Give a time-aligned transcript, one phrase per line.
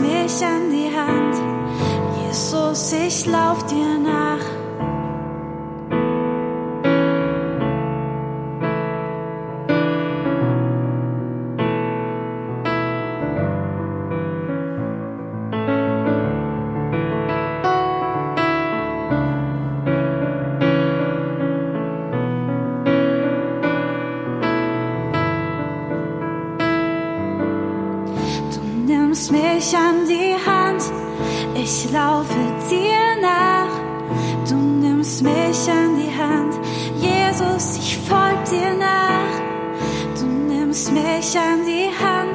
[0.00, 1.36] mich an die Hand.
[2.22, 4.25] Jesus, ich lauf dir nach.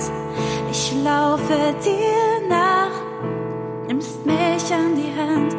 [0.09, 0.71] Hand.
[0.71, 2.92] Ich laufe dir nach,
[3.88, 5.56] nimmst mich an die Hand.